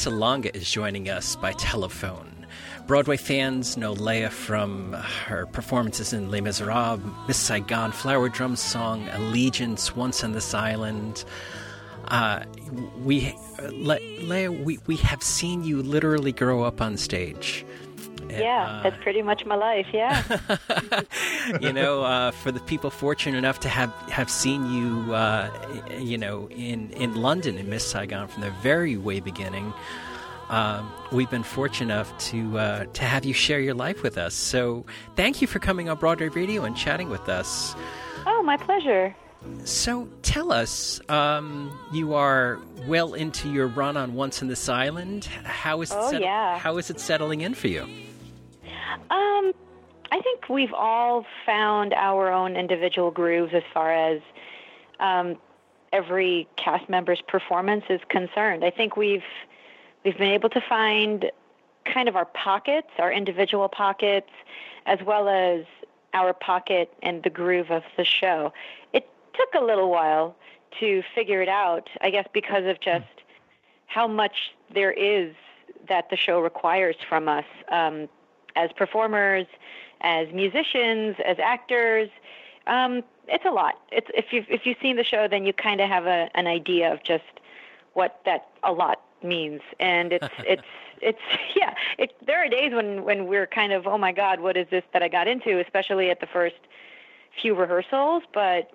[0.00, 2.46] Salonga, is joining us by telephone.
[2.86, 9.06] Broadway fans know Lea from her performances in Les Miserables, Miss Saigon, Flower Drum Song,
[9.10, 11.22] Allegiance, Once on This Island.
[12.08, 12.44] Uh,
[13.04, 13.36] we,
[13.72, 17.66] Lea, we, we have seen you literally grow up on stage.
[18.38, 19.86] Yeah, uh, that's pretty much my life.
[19.92, 20.22] Yeah.
[21.60, 25.50] you know, uh, for the people fortunate enough to have have seen you, uh,
[25.98, 29.72] you know, in in London in Miss Saigon from the very way beginning.
[30.48, 34.34] Um, we've been fortunate enough to uh, to have you share your life with us.
[34.34, 34.84] So,
[35.14, 37.74] thank you for coming on Broadway Radio and chatting with us.
[38.26, 39.14] Oh, my pleasure.
[39.64, 45.24] So tell us, um, you are well into your run on Once in This Island.
[45.24, 45.96] How is it?
[45.98, 46.58] Oh, yeah.
[46.58, 47.86] How is it settling in for you?
[49.10, 49.52] Um,
[50.12, 54.20] I think we've all found our own individual grooves as far as
[54.98, 55.36] um,
[55.92, 58.64] every cast member's performance is concerned.
[58.64, 59.24] I think we've
[60.04, 61.30] we've been able to find
[61.84, 64.30] kind of our pockets, our individual pockets,
[64.86, 65.64] as well as
[66.14, 68.52] our pocket and the groove of the show.
[68.92, 70.36] It took a little while
[70.80, 73.06] to figure it out, I guess, because of just
[73.86, 75.34] how much there is
[75.88, 77.44] that the show requires from us.
[77.70, 78.08] Um,
[78.56, 79.46] as performers,
[80.00, 82.08] as musicians, as actors.
[82.66, 83.80] Um, it's a lot.
[83.92, 86.46] It's if you if you've seen the show, then you kind of have a, an
[86.46, 87.24] idea of just
[87.94, 90.62] what that a lot means, and it's it's
[91.00, 91.20] it's
[91.56, 91.74] yeah.
[91.98, 94.84] It, there are days when when we're kind of oh my god, what is this
[94.92, 95.60] that I got into?
[95.60, 96.56] Especially at the first
[97.40, 98.70] few rehearsals, but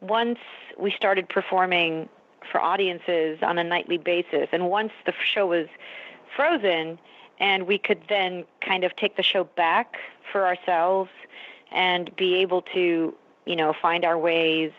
[0.00, 0.38] once
[0.78, 2.08] we started performing
[2.50, 5.66] for audiences on a nightly basis, and once the show was
[6.34, 6.98] frozen,
[7.40, 9.96] and we could then kind of take the show back
[10.30, 11.10] for ourselves
[11.72, 13.14] and be able to,
[13.46, 14.70] you know, find our ways,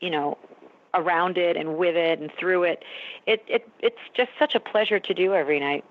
[0.00, 0.38] you know,
[0.94, 2.84] around it and with it and through it.
[3.26, 5.84] It it it's just such a pleasure to do every night.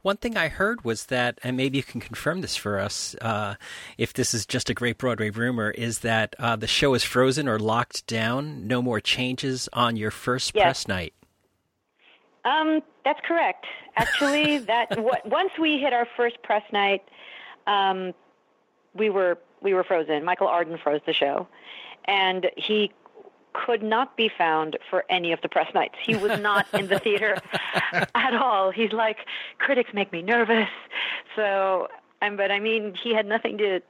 [0.00, 3.54] One thing I heard was that, and maybe you can confirm this for us, uh,
[3.96, 7.48] if this is just a great Broadway rumor, is that uh, the show is frozen
[7.48, 8.66] or locked down.
[8.66, 10.64] No more changes on your first yes.
[10.64, 11.14] press night.
[12.44, 13.66] Um, that's correct.
[13.96, 17.02] Actually, that what, once we hit our first press night,
[17.66, 18.12] um,
[18.94, 20.24] we were we were frozen.
[20.24, 21.46] Michael Arden froze the show,
[22.06, 22.92] and he
[23.52, 25.94] could not be found for any of the press nights.
[26.02, 27.36] He was not in the theater
[28.14, 28.70] at all.
[28.70, 29.18] He's like,
[29.58, 30.68] critics make me nervous.
[31.36, 31.88] So,
[32.22, 33.80] um, but I mean, he had nothing to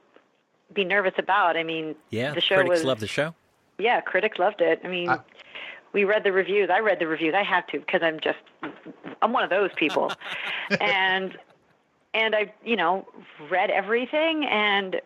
[0.73, 1.55] be nervous about.
[1.55, 3.33] I mean, yeah, the show critics was, love the show.
[3.79, 4.81] Yeah, critics loved it.
[4.83, 5.09] I mean,
[5.93, 6.69] we read the reviews.
[6.69, 7.33] I read the reviews.
[7.35, 8.39] I have to because I'm just
[9.21, 10.11] I'm one of those people,
[10.81, 11.37] and
[12.13, 13.07] and I you know
[13.49, 14.99] read everything and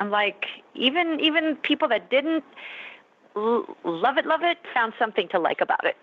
[0.00, 2.44] I'm like even even people that didn't
[3.36, 5.96] l- love it love it found something to like about it.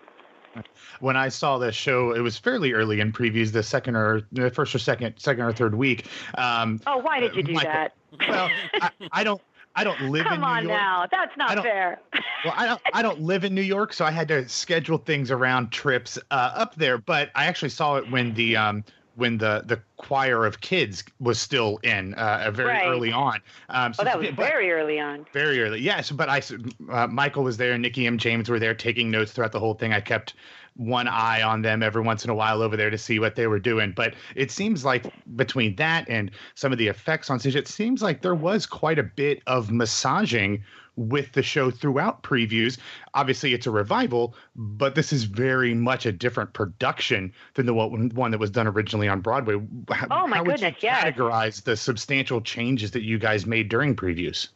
[1.00, 4.50] When I saw this show, it was fairly early in previews, the second or the
[4.50, 6.06] first or second, second or third week.
[6.36, 7.94] Um, oh, why did you do Michael, that?
[8.28, 9.40] well, I, I don't.
[9.74, 10.76] I don't live Come in New on York.
[10.80, 12.00] now, that's not fair.
[12.44, 12.80] well, I don't.
[12.94, 16.52] I don't live in New York, so I had to schedule things around trips uh,
[16.54, 16.98] up there.
[16.98, 18.84] But I actually saw it when the um,
[19.14, 22.86] when the the choir of kids was still in uh, very Right.
[22.86, 23.40] early on.
[23.68, 25.26] Um, so Oh, that was but- very early on.
[25.32, 25.80] very early.
[25.80, 26.42] Yes, but I
[26.90, 28.18] uh, Michael was there, Nikki M.
[28.18, 29.92] James were there taking notes throughout the whole thing.
[29.92, 30.34] I kept
[30.78, 33.46] one eye on them every once in a while over there to see what they
[33.46, 33.92] were doing.
[33.94, 35.04] But it seems like
[35.36, 38.98] between that and some of the effects on stage, it seems like there was quite
[38.98, 40.62] a bit of massaging
[40.94, 42.78] with the show throughout previews.
[43.14, 48.30] Obviously, it's a revival, but this is very much a different production than the one,
[48.32, 49.54] that was done originally on Broadway.
[49.90, 51.04] How, Oh, my how would goodness, you yes.
[51.04, 54.48] categorize the substantial changes that you guys made during previews?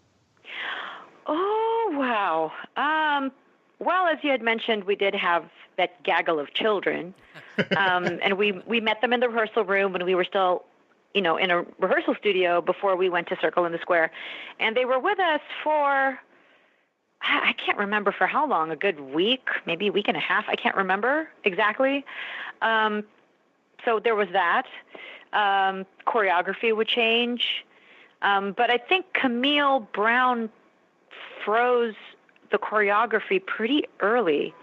[1.26, 2.52] Oh wow.
[2.76, 2.91] Um,
[3.82, 5.44] well, as you had mentioned, we did have
[5.76, 7.14] that gaggle of children,
[7.76, 10.64] um, and we we met them in the rehearsal room when we were still,
[11.14, 14.10] you know, in a rehearsal studio before we went to Circle in the Square,
[14.60, 16.18] and they were with us for.
[17.24, 20.46] I can't remember for how long, a good week, maybe a week and a half.
[20.48, 22.04] I can't remember exactly.
[22.62, 23.04] Um,
[23.84, 24.66] so there was that.
[25.32, 27.64] Um, choreography would change.
[28.22, 30.50] Um, but I think Camille Brown
[31.44, 31.94] froze
[32.52, 34.54] the choreography pretty early.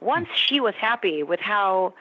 [0.00, 1.94] Once she was happy with how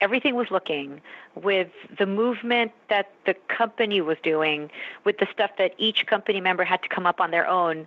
[0.00, 1.00] everything was looking,
[1.34, 1.68] with
[1.98, 4.70] the movement that the company was doing,
[5.04, 7.86] with the stuff that each company member had to come up on their own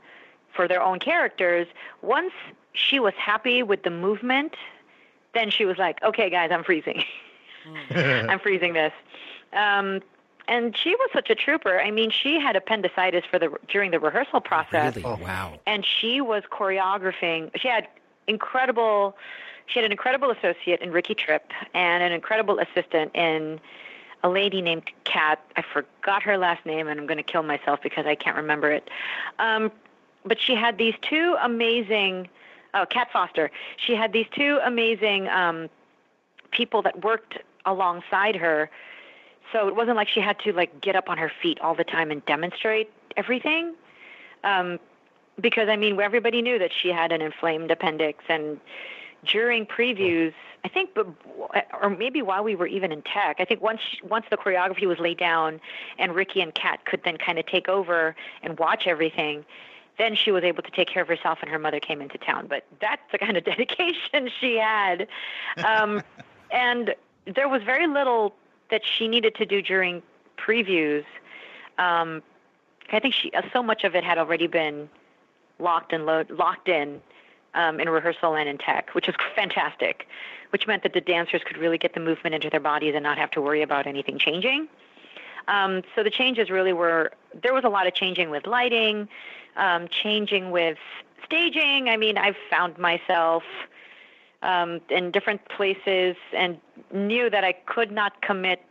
[0.53, 1.67] for their own characters,
[2.01, 2.31] once
[2.73, 4.55] she was happy with the movement,
[5.33, 7.03] then she was like, okay, guys, I'm freezing.
[7.89, 8.93] I'm freezing this.
[9.53, 10.01] Um,
[10.47, 11.79] and she was such a trooper.
[11.79, 15.05] I mean, she had appendicitis for the during the rehearsal process, Really?
[15.05, 15.59] Oh, Wow.
[15.65, 17.51] and she was choreographing.
[17.59, 17.87] She had
[18.27, 19.15] incredible
[19.67, 23.59] she had an incredible associate in Ricky Tripp and an incredible assistant in
[24.23, 25.39] a lady named Kat.
[25.55, 28.71] I forgot her last name, and I'm going to kill myself because I can't remember
[28.71, 28.89] it.
[29.39, 29.71] Um,
[30.23, 32.27] but she had these two amazing,
[32.73, 33.51] oh, Kat Foster.
[33.77, 35.69] She had these two amazing um,
[36.51, 38.69] people that worked alongside her.
[39.51, 41.83] So it wasn't like she had to like get up on her feet all the
[41.83, 43.75] time and demonstrate everything.
[44.43, 44.79] Um,
[45.39, 48.59] because I mean, everybody knew that she had an inflamed appendix, and
[49.25, 50.33] during previews,
[50.63, 50.91] I think,
[51.81, 54.99] or maybe while we were even in tech, I think once once the choreography was
[54.99, 55.59] laid down,
[55.97, 59.45] and Ricky and Kat could then kind of take over and watch everything,
[59.97, 62.47] then she was able to take care of herself, and her mother came into town.
[62.47, 65.07] But that's the kind of dedication she had,
[65.65, 66.01] um,
[66.51, 66.95] and
[67.25, 68.33] there was very little
[68.71, 70.01] that she needed to do during
[70.37, 71.05] previews.
[71.77, 72.21] Um,
[72.91, 74.89] I think she so much of it had already been
[75.59, 77.01] locked and load, locked in
[77.53, 80.07] um, in rehearsal and in tech, which was fantastic,
[80.51, 83.17] which meant that the dancers could really get the movement into their bodies and not
[83.17, 84.67] have to worry about anything changing.
[85.47, 87.11] Um, so the changes really were
[87.41, 89.07] there was a lot of changing with lighting,
[89.55, 90.77] um, changing with
[91.23, 91.89] staging.
[91.89, 93.43] I mean, I've found myself
[94.45, 96.59] um, in different places and
[96.93, 98.61] knew that I could not commit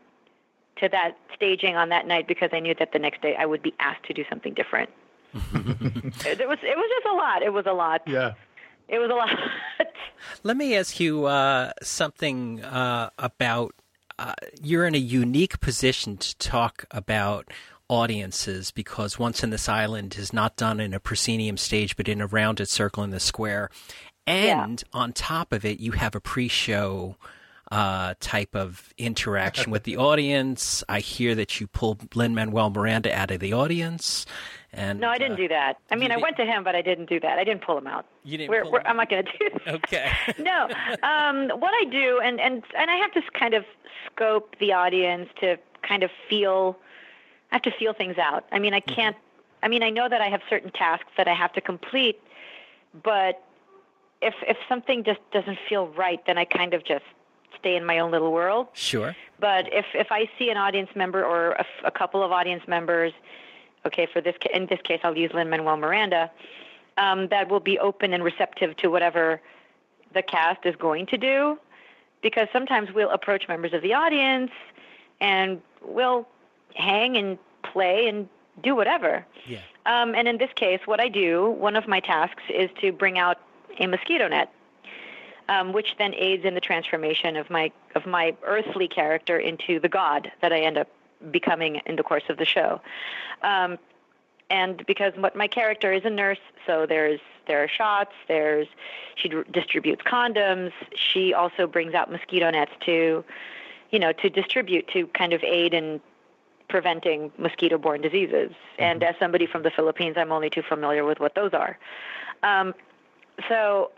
[0.76, 3.62] to that staging on that night because I knew that the next day I would
[3.62, 4.88] be asked to do something different.
[5.35, 7.43] it was it was just a lot.
[7.43, 8.03] It was a lot.
[8.06, 8.35] Yeah.
[8.87, 9.37] It was a lot.
[10.44, 13.75] Let me ask you uh, something uh, about.
[14.17, 14.32] Uh,
[14.62, 17.50] you're in a unique position to talk about
[17.88, 22.21] audiences because Once in This Island is not done in a proscenium stage, but in
[22.21, 23.71] a rounded circle in the square.
[24.26, 25.00] And yeah.
[25.00, 27.17] on top of it, you have a pre-show
[27.71, 30.85] uh, type of interaction with the audience.
[30.88, 34.26] I hear that you pulled Lin Manuel Miranda out of the audience.
[34.73, 35.79] And, no, I didn't uh, do that.
[35.91, 37.38] I mean, I went to him, but I didn't do that.
[37.38, 38.06] I didn't pull him out.
[38.25, 38.50] You didn't.
[38.50, 39.50] We're, we're, I'm not going to do.
[39.65, 39.75] That.
[39.75, 40.11] Okay.
[40.38, 40.69] no,
[41.03, 43.65] um, what I do, and and and I have to kind of
[44.06, 46.76] scope the audience to kind of feel.
[47.53, 48.44] I have to feel things out.
[48.50, 48.94] I mean, I mm-hmm.
[48.94, 49.17] can't.
[49.17, 49.65] Mm-hmm.
[49.65, 52.21] I mean, I know that I have certain tasks that I have to complete,
[53.03, 53.43] but
[54.22, 57.05] if if something just doesn't feel right, then I kind of just
[57.58, 58.69] stay in my own little world.
[58.72, 59.14] Sure.
[59.38, 63.12] But if if I see an audience member or a, a couple of audience members,
[63.87, 66.31] okay, for this in this case, I'll use Lin Manuel Miranda,
[66.96, 69.40] um, that will be open and receptive to whatever
[70.14, 71.58] the cast is going to do,
[72.22, 74.52] because sometimes we'll approach members of the audience
[75.20, 76.26] and we'll
[76.75, 78.28] hang and play and
[78.62, 79.26] do whatever.
[79.47, 79.59] Yeah.
[79.87, 83.18] Um, and in this case, what I do, one of my tasks is to bring
[83.18, 83.38] out
[83.78, 84.52] a mosquito net
[85.49, 89.88] um, which then aids in the transformation of my of my earthly character into the
[89.88, 90.88] god that I end up
[91.31, 92.81] becoming in the course of the show.
[93.43, 93.78] Um,
[94.50, 98.12] and because what my character is a nurse, so there's there are shots.
[98.28, 98.66] There's
[99.16, 100.73] she d- distributes condoms.
[100.95, 103.25] She also brings out mosquito nets to,
[103.90, 106.00] you know, to distribute to kind of aid in
[106.69, 108.50] preventing mosquito-borne diseases.
[108.50, 108.83] Mm-hmm.
[108.83, 111.78] And as somebody from the Philippines, I'm only too familiar with what those are.
[112.43, 112.75] Um,
[113.49, 113.91] so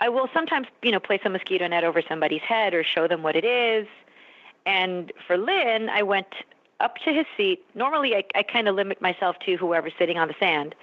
[0.00, 3.22] I will sometimes, you know, place a mosquito net over somebody's head or show them
[3.22, 3.86] what it is.
[4.66, 6.34] And for Lin, I went
[6.80, 7.64] up to his seat.
[7.74, 10.74] Normally, I, I kind of limit myself to whoever's sitting on the sand,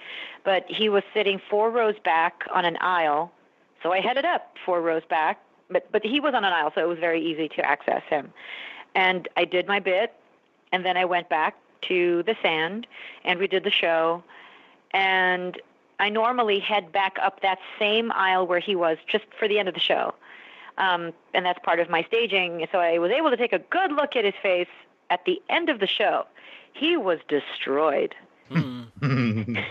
[0.44, 3.30] but he was sitting four rows back on an aisle.
[3.82, 5.40] So I headed up four rows back,
[5.70, 8.32] but but he was on an aisle, so it was very easy to access him.
[8.94, 10.14] And I did my bit,
[10.72, 12.86] and then I went back to the sand,
[13.24, 14.22] and we did the show.
[14.92, 15.60] And
[16.00, 19.68] I normally head back up that same aisle where he was just for the end
[19.68, 20.14] of the show.
[20.78, 22.66] Um, and that's part of my staging.
[22.72, 24.68] So I was able to take a good look at his face
[25.10, 26.24] at the end of the show.
[26.72, 28.14] He was destroyed.
[28.50, 28.86] Mm.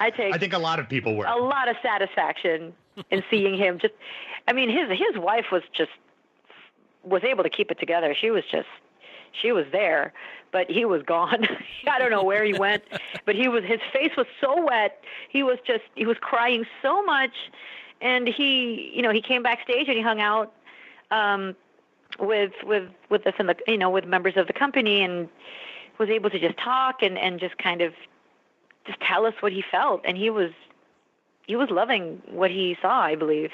[0.00, 0.34] I take.
[0.34, 1.26] I think a lot of people were.
[1.26, 2.72] A lot of satisfaction
[3.10, 3.78] in seeing him.
[3.78, 3.94] Just,
[4.46, 5.90] I mean, his his wife was just
[7.02, 8.14] was able to keep it together.
[8.18, 8.68] She was just
[9.32, 10.12] she was there,
[10.52, 11.46] but he was gone.
[11.90, 12.82] I don't know where he went,
[13.24, 15.02] but he was his face was so wet.
[15.28, 17.34] He was just he was crying so much,
[18.00, 20.52] and he you know he came backstage and he hung out
[21.10, 21.54] um,
[22.18, 25.28] with with with us and the you know with members of the company and
[25.98, 27.92] was able to just talk and and just kind of
[28.86, 30.50] just tell us what he felt and he was
[31.46, 33.50] he was loving what he saw i believe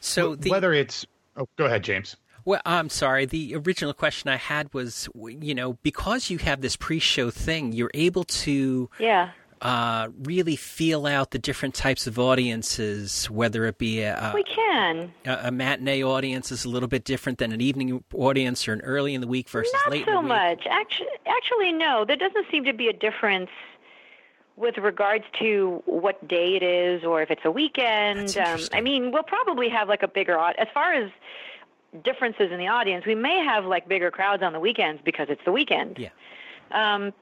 [0.00, 1.06] so the, whether it's
[1.36, 3.26] oh go ahead james well, I'm sorry.
[3.26, 7.90] The original question I had was, you know, because you have this pre-show thing, you're
[7.92, 13.28] able to, yeah, uh, really feel out the different types of audiences.
[13.28, 17.38] Whether it be a, we can a, a matinee audience is a little bit different
[17.38, 20.04] than an evening audience or an early in the week versus Not late.
[20.06, 20.66] so in the much.
[20.70, 22.04] Actually, actually, no.
[22.04, 23.50] There doesn't seem to be a difference
[24.54, 28.36] with regards to what day it is or if it's a weekend.
[28.38, 30.68] Um, I mean, we'll probably have like a bigger audience.
[30.68, 31.10] as far as
[32.02, 33.06] differences in the audience.
[33.06, 35.98] We may have like bigger crowds on the weekends because it's the weekend.
[35.98, 36.10] Yeah.
[36.72, 37.12] Um,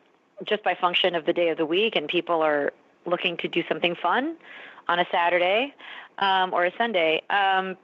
[0.44, 2.72] just by function of the day of the week, and people are
[3.06, 4.36] looking to do something fun
[4.88, 5.74] on a Saturday
[6.18, 7.22] um, or a Sunday.
[7.30, 7.76] Um,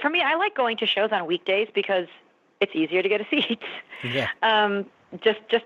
[0.00, 2.06] for me, I like going to shows on weekdays because
[2.60, 3.62] it's easier to get a seat.
[4.02, 4.28] Yeah.
[4.42, 4.86] Um,
[5.20, 5.64] just just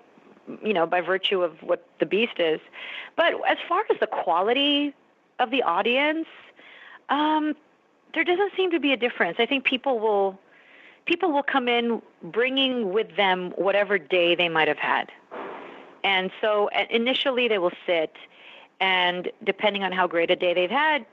[0.62, 2.60] you know by virtue of what the beast is.
[3.16, 4.94] But as far as the quality
[5.38, 6.26] of the audience,
[7.08, 7.54] um,
[8.14, 9.36] there doesn't seem to be a difference.
[9.38, 10.38] I think people will
[11.10, 15.10] people will come in bringing with them whatever day they might have had.
[16.04, 18.14] And so uh, initially they will sit
[18.80, 21.04] and depending on how great a day they've had,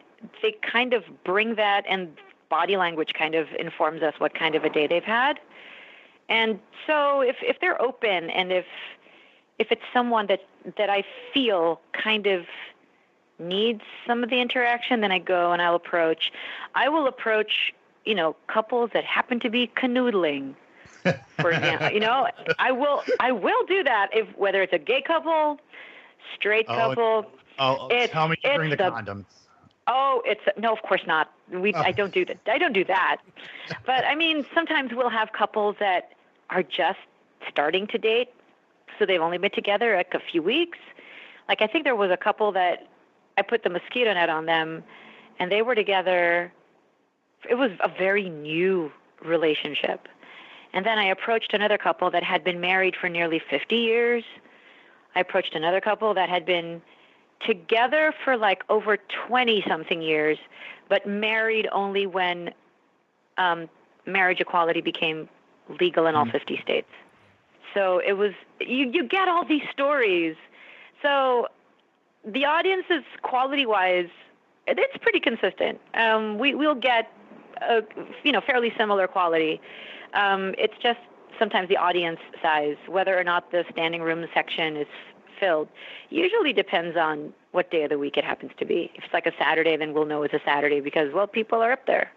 [0.43, 2.15] they kind of bring that and
[2.47, 5.39] body language kind of informs us what kind of a day they've had.
[6.29, 8.65] And so if if they're open and if
[9.57, 10.41] if it's someone that
[10.77, 12.45] that I feel kind of
[13.39, 16.31] needs some of the interaction, then I go and I'll approach.
[16.75, 17.73] I will approach,
[18.07, 20.55] you know, couples that happen to be canoodling.
[21.39, 22.27] For example, you know,
[22.59, 25.59] I will I will do that if whether it's a gay couple,
[26.35, 27.25] straight oh, couple.
[27.59, 29.25] Oh, oh tell me you bring the, the condoms.
[29.87, 31.31] Oh, it's no, of course not.
[31.51, 31.79] We oh.
[31.79, 32.39] I don't do that.
[32.47, 33.17] I don't do that.
[33.85, 36.13] but I mean, sometimes we'll have couples that
[36.49, 36.99] are just
[37.49, 38.29] starting to date,
[38.97, 40.79] so they've only been together like a few weeks.
[41.47, 42.87] Like I think there was a couple that
[43.37, 44.83] I put the mosquito net on them,
[45.39, 46.51] and they were together.
[47.49, 48.91] It was a very new
[49.23, 50.07] relationship.
[50.73, 54.23] And then I approached another couple that had been married for nearly 50 years.
[55.15, 56.81] I approached another couple that had been
[57.45, 60.37] together for like over 20 something years,
[60.89, 62.53] but married only when
[63.37, 63.69] um,
[64.05, 65.29] marriage equality became
[65.79, 66.31] legal in all mm.
[66.31, 66.89] 50 states.
[67.73, 70.35] So it was, you, you get all these stories.
[71.01, 71.47] So
[72.25, 74.09] the audience is quality wise,
[74.65, 75.79] it's pretty consistent.
[75.93, 77.11] Um, we, we'll get,
[77.61, 77.81] a,
[78.23, 79.61] you know, fairly similar quality.
[80.13, 80.99] Um, it's just
[81.39, 84.87] sometimes the audience size, whether or not the standing room section is
[85.39, 85.67] filled,
[86.09, 88.91] usually depends on what day of the week it happens to be.
[88.95, 91.71] If it's like a Saturday, then we'll know it's a Saturday because, well, people are
[91.71, 92.11] up there.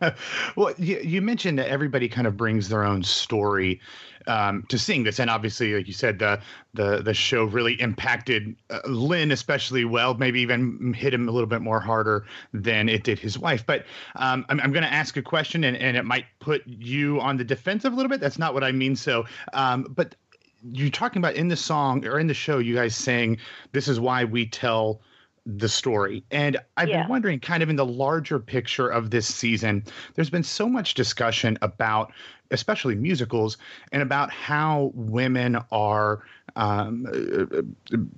[0.56, 3.80] well, you, you, mentioned that everybody kind of brings their own story
[4.26, 6.40] um, to seeing this, and obviously, like you said, the
[6.74, 10.14] the the show really impacted uh, Lin especially well.
[10.14, 13.64] Maybe even hit him a little bit more harder than it did his wife.
[13.66, 13.84] But
[14.16, 17.36] um, I'm, I'm going to ask a question, and, and it might put you on
[17.36, 18.20] the defensive a little bit.
[18.20, 18.96] That's not what I mean.
[18.96, 20.14] So, um, but
[20.62, 23.38] you're talking about in the song or in the show, you guys saying
[23.72, 25.00] this is why we tell
[25.46, 26.22] the story.
[26.30, 27.02] And I've yeah.
[27.02, 30.94] been wondering, kind of in the larger picture of this season, there's been so much
[30.94, 32.12] discussion about,
[32.50, 33.56] especially musicals,
[33.92, 36.22] and about how women are
[36.56, 37.06] um,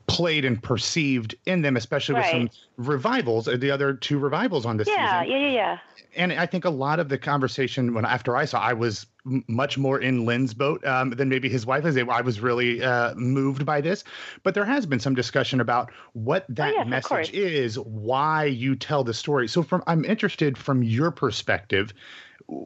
[0.06, 2.34] played and perceived in them, especially right.
[2.34, 5.36] with some revivals, uh, the other two revivals on this yeah, season.
[5.36, 5.78] Yeah, yeah, yeah.
[6.16, 9.78] And I think a lot of the conversation when after I saw, I was much
[9.78, 11.96] more in Lin's boat um, than maybe his wife is.
[11.96, 14.04] I was really uh, moved by this,
[14.42, 18.44] but there has been some discussion about what oh, that oh, yes, message is, why
[18.44, 19.48] you tell the story.
[19.48, 21.92] So, from I'm interested from your perspective.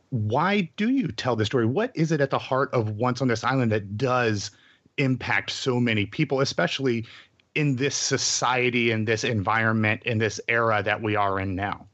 [0.08, 1.66] Why do you tell the story?
[1.66, 4.50] What is it at the heart of Once on This Island that does
[4.96, 7.06] impact so many people, especially
[7.54, 11.86] in this society, in this environment, in this era that we are in now?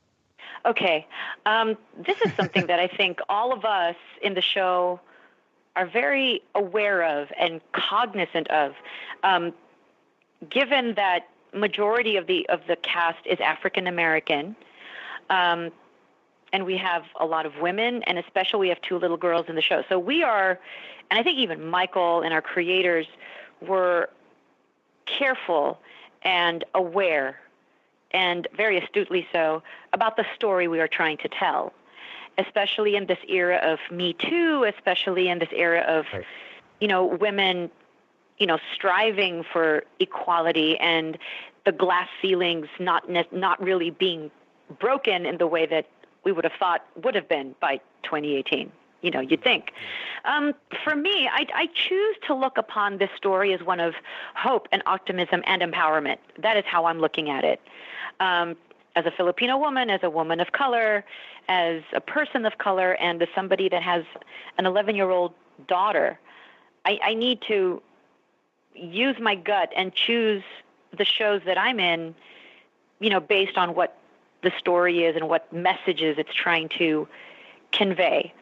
[0.65, 1.07] Okay.
[1.47, 1.77] Um,
[2.07, 5.01] this is something that I think all of us in the show
[5.75, 8.75] are very aware of and cognizant of.
[9.23, 9.53] Um,
[10.49, 14.57] given that majority of the of the cast is African American,
[15.31, 15.71] um,
[16.53, 19.55] and we have a lot of women, and especially we have two little girls in
[19.55, 19.83] the show.
[19.89, 20.61] So we are,
[21.11, 23.07] and I think even Michael and our creators
[23.61, 24.11] were
[25.07, 25.81] careful
[26.23, 27.41] and aware
[28.13, 31.73] and very astutely so, about the story we are trying to tell,
[32.39, 36.25] especially in this era of Me Too, especially in this era of, right.
[36.81, 37.71] you know, women,
[38.39, 41.19] you know, striving for equality and
[41.65, 44.31] the glass ceilings not not really being
[44.81, 45.87] broken in the way that
[46.25, 48.71] we would have thought would have been by 2018
[49.03, 49.73] you know you'd think.
[50.25, 53.95] Um, for me, I, I choose to look upon this story as one of
[54.35, 56.19] hope and optimism and empowerment.
[56.39, 57.61] That is how I'm looking at it.
[58.21, 58.57] Um,
[58.95, 61.05] as a Filipino woman, as a woman of color,
[61.49, 64.05] as a person of color, and as somebody that has
[64.59, 65.33] an 11 year old
[65.67, 66.19] daughter,
[66.85, 67.83] I, I need to
[68.75, 70.43] use my gut and choose
[70.97, 72.15] the shows that I'm in,
[73.01, 73.97] you know, based on what
[74.43, 77.09] the story is and what messages it's trying to
[77.73, 78.33] convey.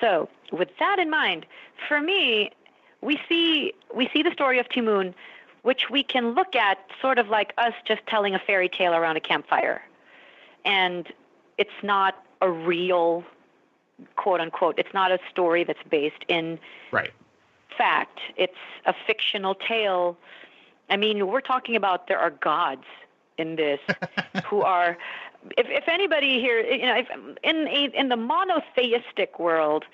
[0.00, 1.44] So, with that in mind,
[1.88, 2.52] for me,
[3.00, 5.14] we see we see the story of Ti Moune
[5.62, 9.16] which we can look at sort of like us just telling a fairy tale around
[9.16, 9.82] a campfire.
[10.64, 11.06] And
[11.56, 13.24] it's not a real
[14.16, 16.58] quote unquote, it's not a story that's based in
[16.92, 17.10] right.
[17.76, 18.20] fact.
[18.36, 18.54] It's
[18.86, 20.16] a fictional tale.
[20.88, 22.84] I mean, we're talking about there are gods
[23.38, 23.80] in this
[24.44, 24.96] who are
[25.56, 27.08] if, if anybody here, you know, if,
[27.42, 29.84] in in the monotheistic world,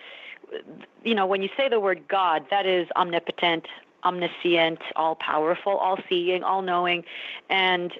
[1.03, 3.67] you know, when you say the word God, that is omnipotent,
[4.05, 7.05] omniscient, all powerful, all seeing, all knowing,
[7.49, 7.93] and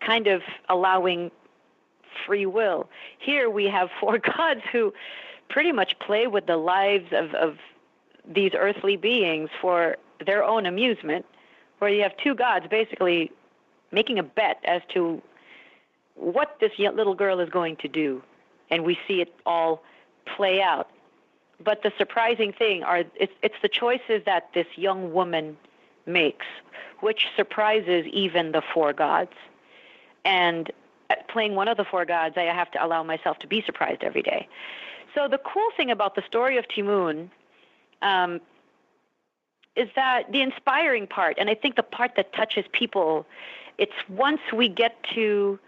[0.00, 1.30] kind of allowing
[2.26, 2.88] free will.
[3.18, 4.92] Here we have four gods who
[5.48, 7.56] pretty much play with the lives of, of
[8.26, 11.24] these earthly beings for their own amusement,
[11.78, 13.30] where you have two gods basically
[13.92, 15.22] making a bet as to
[16.14, 18.22] what this little girl is going to do,
[18.70, 19.82] and we see it all
[20.36, 20.90] play out.
[21.62, 25.56] But the surprising thing are it's, it's the choices that this young woman
[26.06, 26.46] makes,
[27.00, 29.32] which surprises even the four gods.
[30.24, 30.70] And
[31.28, 34.22] playing one of the four gods, I have to allow myself to be surprised every
[34.22, 34.48] day.
[35.14, 37.30] So the cool thing about the story of Ti Moune
[38.02, 38.40] um,
[39.74, 43.26] is that the inspiring part, and I think the part that touches people,
[43.78, 45.58] it's once we get to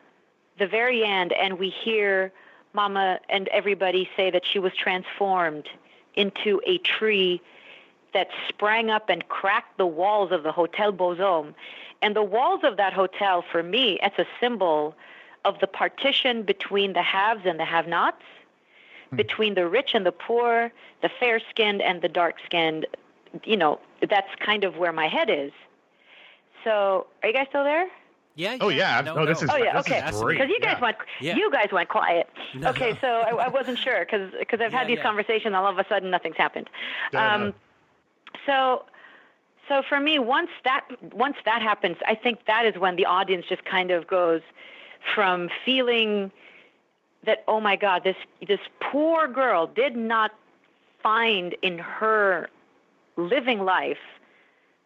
[0.59, 2.33] the very end and we hear
[2.73, 5.69] Mama and everybody say that she was transformed
[6.15, 7.41] into a tree
[8.13, 11.55] that sprang up and cracked the walls of the Hotel Hommes.
[12.03, 14.95] And the walls of that hotel, for me, it's a symbol
[15.45, 18.23] of the partition between the haves and the have nots,
[19.11, 19.17] hmm.
[19.17, 22.87] between the rich and the poor, the fair skinned and the dark skinned.
[23.45, 25.53] You know, that's kind of where my head is.
[26.65, 27.89] So, are you guys still there?
[28.41, 28.57] Yeah.
[28.61, 29.03] Oh yeah.
[29.03, 29.51] No, no, this is.
[29.53, 29.79] Oh yeah.
[29.81, 30.01] Okay.
[30.03, 30.81] Because you guys yeah.
[30.81, 30.97] went.
[31.21, 31.37] Yeah.
[31.37, 32.29] You guys went quiet.
[32.55, 32.71] No.
[32.71, 32.97] Okay.
[33.01, 35.03] So I, I wasn't sure because because I've Yeah, had these yeah.
[35.03, 35.55] conversations.
[35.55, 36.71] All of a sudden, nothing's happened.
[37.13, 37.55] Yeah, Um,
[38.47, 38.85] so
[39.69, 43.45] so for me, once that once that happens, I think that is when the audience
[43.47, 44.41] just kind of goes
[45.15, 46.33] from feeling
[47.25, 48.17] that oh my God, this
[48.49, 50.31] this poor girl did not
[51.03, 52.49] find in her
[53.17, 53.99] living life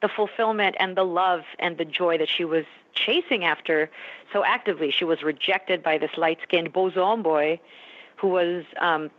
[0.04, 3.90] the fulfillment and the love and the joy that she was chasing after
[4.34, 4.90] so actively.
[4.90, 7.58] She was rejected by this light-skinned Beauxhomme boy
[8.16, 9.10] who was, um,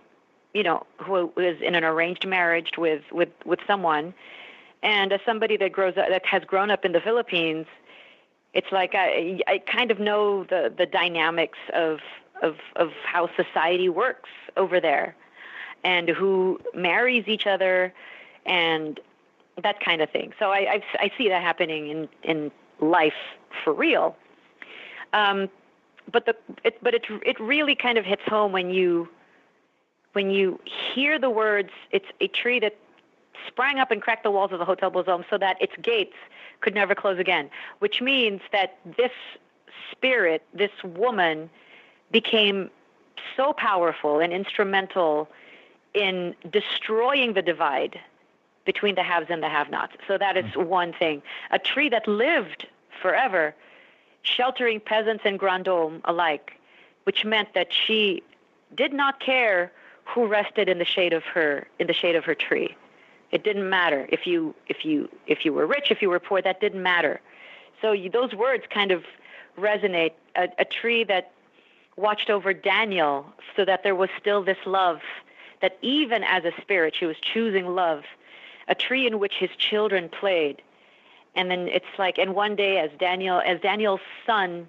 [0.53, 4.13] you know, who was in an arranged marriage with with with someone.
[4.83, 7.65] And as somebody that grows up, that has grown up in the Philippines,
[8.53, 11.97] it's like I I kind of know the the dynamics of
[12.43, 15.15] of of how society works over there,
[15.83, 17.91] and who marries each other,
[18.45, 18.99] and
[19.61, 20.33] that kind of thing.
[20.39, 23.13] So I I, I see that happening in in life
[23.63, 24.15] for real.
[25.13, 25.49] Um,
[26.11, 29.09] but the it, but it it really kind of hits home when you
[30.13, 30.59] when you
[30.93, 31.69] hear the words.
[31.91, 32.75] It's a tree that
[33.47, 36.15] sprang up and cracked the walls of the Hotel Beaux so that its gates
[36.61, 37.49] could never close again.
[37.79, 39.11] Which means that this
[39.91, 41.49] spirit, this woman,
[42.11, 42.69] became
[43.35, 45.29] so powerful and instrumental
[45.93, 47.99] in destroying the divide
[48.65, 49.93] between the haves and the have-nots.
[50.07, 50.65] So that is mm.
[50.65, 51.21] one thing.
[51.51, 52.67] A tree that lived
[53.01, 53.55] forever,
[54.23, 56.53] sheltering peasants and grand alike,
[57.03, 58.23] which meant that she
[58.75, 59.71] did not care
[60.05, 62.75] who rested in the shade of her in the shade of her tree.
[63.31, 66.41] It didn't matter if you if you if you were rich, if you were poor,
[66.41, 67.19] that didn't matter.
[67.81, 69.03] So you, those words kind of
[69.57, 70.13] resonate.
[70.35, 71.31] A, a tree that
[71.97, 73.25] watched over Daniel,
[73.55, 74.99] so that there was still this love.
[75.61, 78.03] That even as a spirit, she was choosing love.
[78.67, 80.61] A tree in which his children played,
[81.35, 84.67] and then it's like, and one day, as Daniel as Daniel's son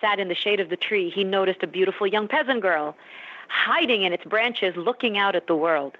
[0.00, 2.96] sat in the shade of the tree, he noticed a beautiful young peasant girl
[3.48, 5.96] hiding in its branches, looking out at the world,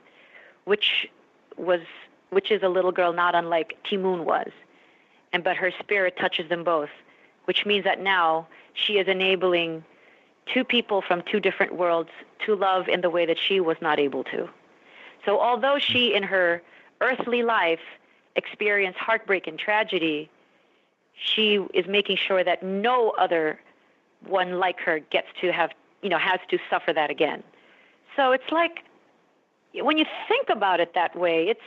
[0.64, 1.08] which
[1.56, 1.80] was
[2.30, 4.50] which is a little girl not unlike Ti Moune was.
[5.32, 6.90] And but her spirit touches them both,
[7.44, 9.84] which means that now she is enabling
[10.46, 12.10] two people from two different worlds
[12.44, 14.48] to love in the way that she was not able to.
[15.24, 16.62] So although she in her
[17.00, 17.80] earthly life
[18.36, 20.30] experience heartbreak and tragedy,
[21.14, 23.58] she is making sure that no other
[24.26, 25.70] one like her gets to have,
[26.02, 27.42] you know, has to suffer that again.
[28.16, 28.84] So it's like
[29.74, 31.60] when you think about it that way, it's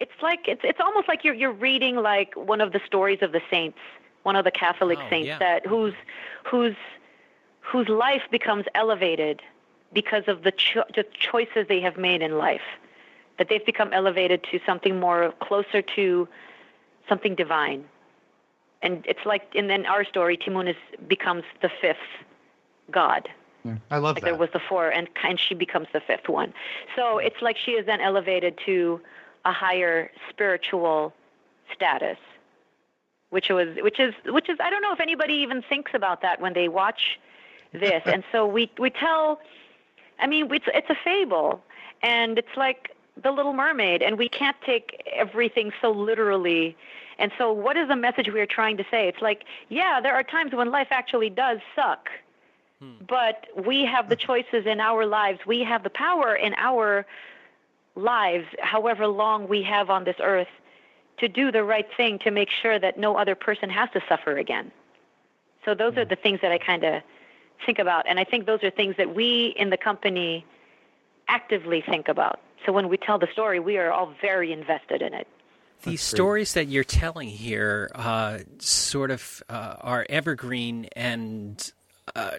[0.00, 3.32] it's like it's it's almost like you're you're reading like one of the stories of
[3.32, 3.78] the saints,
[4.22, 5.38] one of the Catholic Oh, saints yeah.
[5.38, 5.94] that whose
[6.44, 6.76] whose
[7.60, 9.42] whose life becomes elevated
[9.92, 12.62] because of the cho- the choices they have made in life.
[13.38, 16.28] That they've become elevated to something more closer to
[17.08, 17.84] something divine.
[18.82, 20.76] And it's like in then our story, Ti Moune is
[21.08, 21.96] becomes the fifth
[22.90, 23.28] god.
[23.62, 23.74] Hmm.
[23.90, 24.30] I love Like that.
[24.30, 26.54] there was the four, and and she becomes the fifth one.
[26.94, 29.00] So it's like she is then elevated to
[29.44, 31.12] a higher spiritual
[31.74, 32.18] status.
[33.30, 36.40] which was which is which is I don't know if anybody even thinks about that
[36.40, 37.18] when they watch
[37.72, 38.02] this.
[38.14, 39.40] and so we we tell
[40.20, 41.60] I mean it's it's a fable
[42.02, 46.76] and it's like the little mermaid and we can't take everything so literally.
[47.18, 49.08] And so what is the message we are trying to say?
[49.08, 52.08] It's like, yeah, there are times when life actually does suck.
[52.80, 52.92] Hmm.
[53.08, 55.40] But we have the choices in our lives.
[55.46, 57.06] We have the power in our
[57.94, 60.48] lives, however long we have on this earth,
[61.18, 64.36] to do the right thing to make sure that no other person has to suffer
[64.36, 64.70] again.
[65.64, 66.10] So those are hmm.
[66.10, 67.02] the things that I kind of
[67.64, 68.06] think about.
[68.06, 70.44] And I think those are things that we in the company
[71.28, 72.40] actively think about.
[72.64, 75.26] So when we tell the story, we are all very invested in it.
[75.82, 81.72] These stories that you're telling here uh, sort of uh, are evergreen, and
[82.14, 82.32] uh,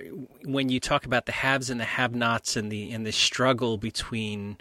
[0.43, 4.57] when you talk about the haves and the have-nots and the and the struggle between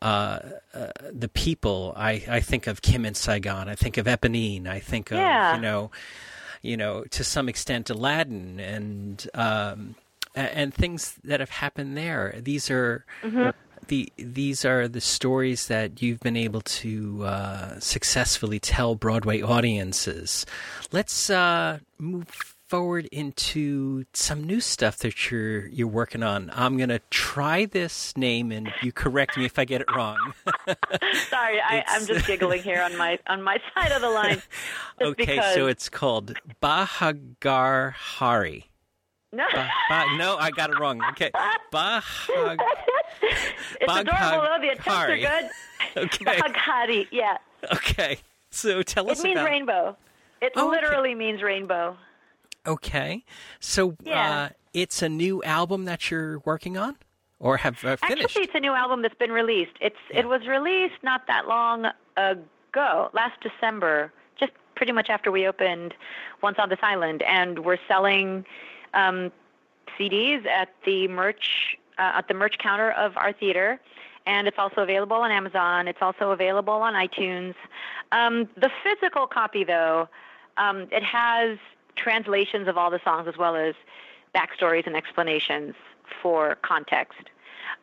[0.00, 0.40] uh,
[0.74, 4.78] uh, the people, I, I think of Kim in Saigon, I think of Eponine, I
[4.78, 5.56] think of yeah.
[5.56, 5.90] you know,
[6.62, 9.96] you know, to some extent Aladdin and um,
[10.36, 12.36] and things that have happened there.
[12.40, 13.04] These are.
[13.22, 13.50] Mm-hmm
[13.88, 20.46] the these are the stories that you've been able to uh, successfully tell Broadway audiences.
[20.92, 26.50] Let's uh, move forward into some new stuff that you're you're working on.
[26.54, 30.34] I'm gonna try this name, and you correct me if I get it wrong.
[31.28, 34.42] Sorry, I, am just giggling here on my on my side of the line.
[35.00, 35.54] okay, because...
[35.54, 38.66] so it's called Bahagar Hari.
[39.30, 39.44] No.
[39.52, 41.02] Ba, ba, no, I got it wrong.
[41.10, 41.30] Okay.
[41.72, 42.58] Bahag.
[43.22, 44.58] It's adorable though.
[44.60, 45.50] The attempts are good.
[45.96, 46.24] Okay.
[46.24, 47.38] Bahaghari, yeah.
[47.72, 48.18] Okay.
[48.50, 49.46] So tell us It means about...
[49.46, 49.96] rainbow.
[50.42, 51.14] It oh, literally okay.
[51.18, 51.96] means rainbow.
[52.66, 53.24] Okay.
[53.58, 54.30] So yeah.
[54.30, 56.96] uh, it's a new album that you're working on?
[57.40, 58.24] Or have uh, finished?
[58.24, 59.72] Actually, it's a new album that's been released.
[59.80, 60.20] It's yeah.
[60.20, 65.94] It was released not that long ago, last December, just pretty much after we opened
[66.42, 67.22] Once on This Island.
[67.22, 68.44] And we're selling
[68.92, 69.30] um,
[69.98, 73.80] CDs at the merch uh, at the merch counter of our theater,
[74.26, 75.88] and it's also available on Amazon.
[75.88, 77.54] It's also available on iTunes.
[78.12, 80.08] Um, the physical copy, though,
[80.56, 81.58] um, it has
[81.96, 83.74] translations of all the songs as well as
[84.34, 85.74] backstories and explanations
[86.22, 87.30] for context.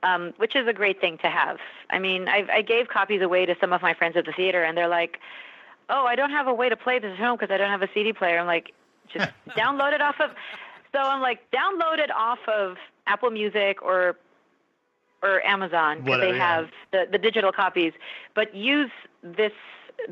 [0.03, 1.57] Um, which is a great thing to have.
[1.89, 4.63] I mean, I, I gave copies away to some of my friends at the theater,
[4.63, 5.19] and they're like,
[5.89, 7.81] "Oh, I don't have a way to play this at home because I don't have
[7.81, 8.71] a CD player." I'm like,
[9.07, 10.31] "Just download it off of
[10.95, 14.17] so I'm like, download it off of Apple Music or
[15.23, 17.93] or Amazon because they have the, the digital copies,
[18.35, 18.91] but use
[19.23, 19.53] this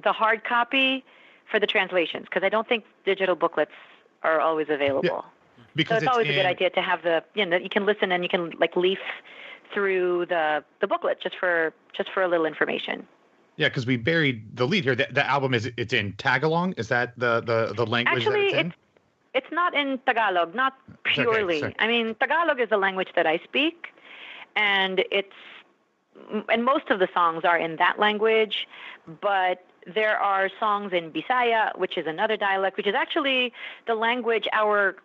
[0.02, 1.04] the hard copy
[1.50, 3.72] for the translations because I don't think digital booklets
[4.24, 5.26] are always available.
[5.26, 7.58] Yeah, because so it's, it's always in, a good idea to have the you know
[7.58, 9.00] you can listen and you can like leaf
[9.74, 13.08] through the the booklet just for just for a little information.
[13.56, 14.96] Yeah, because we buried the lead here.
[14.96, 16.74] The, the, album is it's in Tagalog.
[16.78, 18.74] Is that the the the language Actually, that it's in?
[19.34, 21.64] It's not in Tagalog, not purely.
[21.64, 23.88] Okay, I mean, Tagalog is the language that I speak,
[24.56, 25.34] and it's
[26.50, 28.68] and most of the songs are in that language,
[29.22, 33.52] but there are songs in Bisaya, which is another dialect, which is actually
[33.88, 34.96] the language our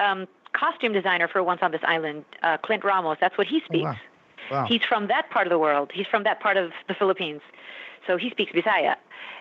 [0.00, 3.84] um, costume designer for Once on This Island, uh, Clint Ramos, that's what he speaks.
[3.84, 3.96] Oh, wow.
[4.50, 4.66] Wow.
[4.66, 5.90] He's from that part of the world.
[5.92, 7.42] He's from that part of the Philippines.
[8.06, 8.96] So he speaks Bisaya.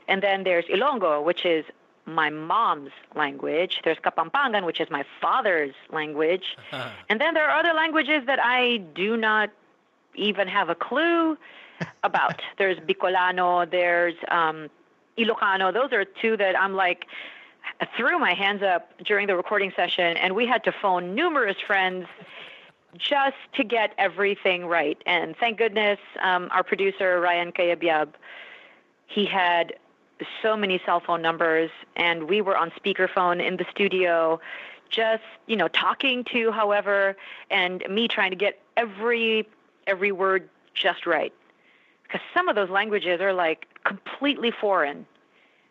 [0.08, 1.63] And then there's Ilongo, which is
[2.08, 3.82] my mom's language.
[3.84, 6.58] There's Kapampangan, which is my father's language.
[7.10, 9.50] And then there are other languages that I do not
[10.15, 11.38] even have a clue
[12.04, 12.41] about.
[12.58, 14.70] there's Bicolano, there's um,
[15.17, 15.74] Ilocano.
[15.74, 17.06] Those are two that I'm like,
[17.96, 22.08] threw my hands up during the recording session, and we had to phone numerous friends
[22.98, 25.02] just to get everything right.
[25.06, 28.10] And thank goodness, um, our producer, Ryan Cayabyab,
[29.08, 29.74] he had
[30.42, 34.40] so many cell phone numbers, and we were on speakerphone in the studio,
[34.90, 37.16] just you know talking to however,
[37.50, 39.48] and me trying to get every
[39.86, 41.34] every word just right,
[42.04, 45.06] because some of those languages are like completely foreign,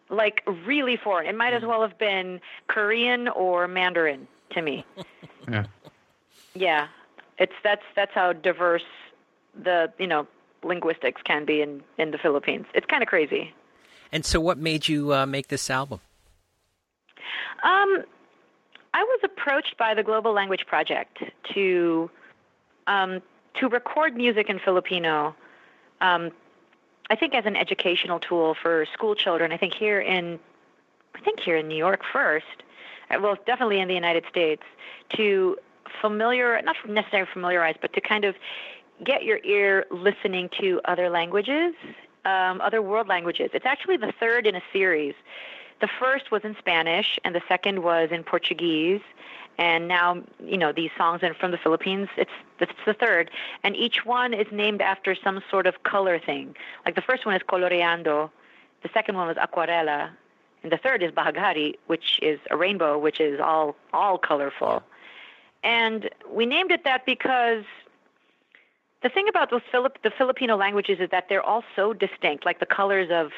[0.08, 1.26] like really foreign.
[1.26, 1.68] It might as mm.
[1.68, 4.84] well have been Korean or Mandarin to me.
[5.48, 5.66] yeah.
[6.54, 6.88] Yeah,
[7.38, 8.84] it's that's that's how diverse
[9.62, 10.26] the you know
[10.62, 12.66] linguistics can be in in the Philippines.
[12.74, 13.52] It's kind of crazy.
[14.12, 16.00] And so, what made you uh, make this album?
[17.62, 18.04] Um,
[18.94, 21.18] I was approached by the Global Language Project
[21.54, 22.10] to
[22.86, 23.20] um,
[23.60, 25.34] to record music in Filipino.
[26.00, 26.30] Um,
[27.10, 29.52] I think as an educational tool for school children.
[29.52, 30.38] I think here in
[31.14, 32.62] I think here in New York first,
[33.10, 34.62] uh, well, definitely in the United States,
[35.16, 35.56] to
[36.00, 38.34] familiar not necessarily familiarize, but to kind of
[39.04, 41.74] get your ear listening to other languages
[42.26, 43.50] um, other world languages.
[43.54, 45.14] It's actually the third in a series
[45.80, 49.02] the first was in Spanish, and the second was in Portuguese.
[49.58, 52.08] And now, you know, these songs are from the Philippines.
[52.16, 53.30] It's it's the third,
[53.62, 56.54] and each one is named after some sort of color thing.
[56.84, 58.30] Like the first one is coloreando,
[58.82, 60.10] the second one was aquarela,
[60.62, 64.82] and the third is Bahaghari, which is a rainbow, which is all all colorful.
[65.62, 67.64] And we named it that because
[69.06, 72.58] the thing about those Philip, the Filipino languages is that they're all so distinct, like
[72.58, 73.30] the colors of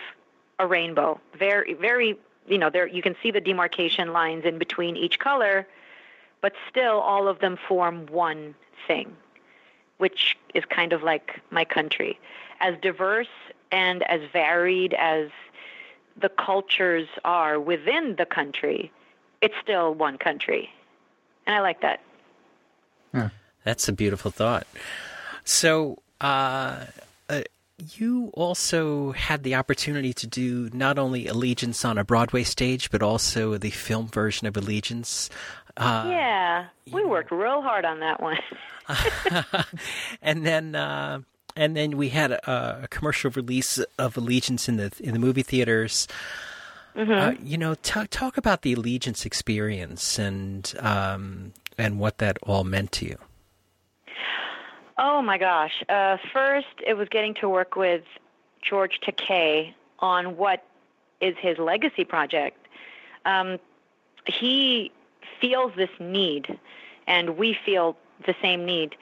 [0.59, 1.21] a rainbow.
[1.39, 5.69] Very, very, you know, there you can see the demarcation lines in between each color,
[6.41, 8.55] but still all of them form one
[8.87, 9.15] thing,
[9.99, 12.19] which is kind of like my country.
[12.61, 13.29] As diverse
[13.71, 15.29] and as varied as
[16.19, 18.91] the cultures are within the country,
[19.43, 20.71] it's still one country.
[21.47, 22.01] And I like that.
[23.13, 23.29] Yeah.
[23.65, 24.67] That's a beautiful thought.
[25.49, 26.85] So, uh,
[27.31, 27.41] uh,
[27.95, 33.03] you also had the opportunity to do not only Allegiance on a Broadway stage, but
[33.03, 35.31] also the film version of Allegiance.
[35.75, 38.37] Uh, yeah, we worked real hard on that one.
[40.23, 41.21] and then, uh,
[41.57, 45.43] and then we had a, a, commercial release of Allegiance in the in the movie
[45.43, 46.07] theaters.
[46.95, 47.11] Mm-hmm.
[47.11, 52.65] Uh, you know, t- talk about the Allegiance experience and um, and what that all
[52.65, 53.19] meant to you.
[54.99, 55.85] Oh my gosh!
[55.89, 58.03] Uh, first, it was getting to work with
[58.61, 60.65] George Takei on what
[61.21, 62.67] is his legacy project.
[63.25, 63.59] Um,
[64.27, 64.91] he
[65.41, 66.59] feels this need,
[67.07, 68.97] and we feel the same need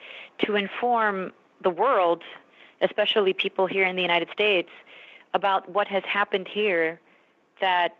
[0.45, 1.33] to inform
[1.63, 2.21] the world,
[2.81, 4.69] especially people here in the United States,
[5.33, 6.99] about what has happened here
[7.59, 7.97] that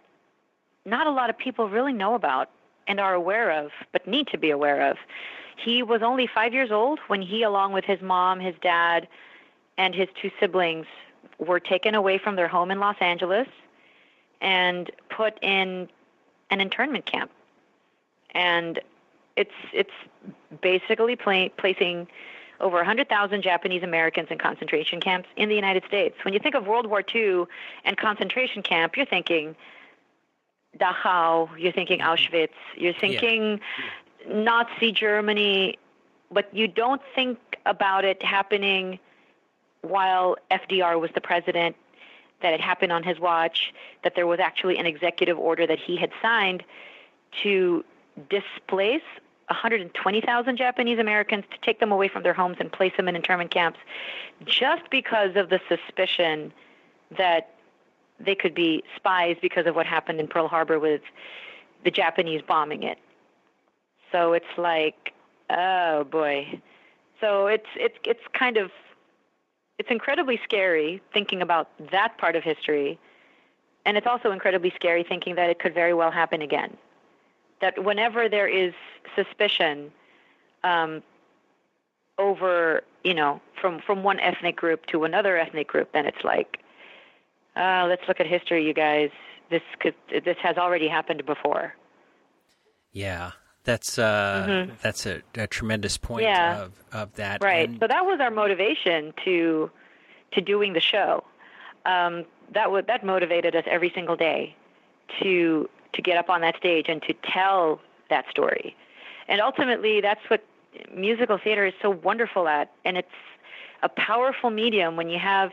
[0.85, 2.51] not a lot of people really know about
[2.87, 4.97] and are aware of, but need to be aware of.
[5.57, 9.07] He was only five years old when he, along with his mom, his dad,
[9.77, 10.85] and his two siblings,
[11.39, 13.47] were taken away from their home in Los Angeles
[14.41, 15.89] and put in
[16.49, 17.31] an internment camp.
[18.31, 18.79] And
[19.35, 19.91] it's it's
[20.61, 22.07] basically placing
[22.59, 26.15] over 100,000 Japanese Americans in concentration camps in the United States.
[26.23, 27.43] When you think of World War II
[27.85, 29.55] and concentration camp, you're thinking
[30.79, 33.85] Dachau, you're thinking Auschwitz, you're thinking yeah.
[34.29, 35.77] Nazi Germany,
[36.31, 38.99] but you don't think about it happening
[39.81, 41.75] while FDR was the president,
[42.41, 45.95] that it happened on his watch, that there was actually an executive order that he
[45.97, 46.63] had signed
[47.43, 47.83] to
[48.29, 49.01] displace
[49.47, 53.49] 120,000 Japanese Americans to take them away from their homes and place them in internment
[53.49, 53.79] camps
[54.45, 56.51] just because of the suspicion
[57.17, 57.53] that
[58.19, 61.01] they could be spies because of what happened in Pearl Harbor with
[61.83, 62.97] the Japanese bombing it.
[64.11, 65.13] So it's like,
[65.49, 66.61] oh boy.
[67.21, 68.71] So it's it's it's kind of
[69.77, 72.99] it's incredibly scary thinking about that part of history.
[73.85, 76.75] And it's also incredibly scary thinking that it could very well happen again.
[77.61, 78.73] That whenever there is
[79.15, 79.91] suspicion
[80.63, 81.01] um,
[82.17, 86.59] over, you know, from, from one ethnic group to another ethnic group, then it's like,
[87.55, 89.09] uh, let's look at history, you guys.
[89.49, 91.73] This could this has already happened before.
[92.91, 93.31] Yeah,
[93.67, 94.73] that's uh, mm-hmm.
[94.81, 96.63] that's a, a, tremendous point yeah.
[96.63, 97.43] of, of that.
[97.43, 97.67] Right.
[97.67, 97.79] And...
[97.81, 99.69] So that was our motivation to
[100.31, 101.25] to doing the show.
[101.85, 104.55] Um, that would that motivated us every single day
[105.21, 108.73] to to get up on that stage and to tell that story.
[109.27, 110.45] And ultimately, that's what
[110.95, 113.11] musical theater is so wonderful at, and it's
[113.83, 115.51] a powerful medium when you have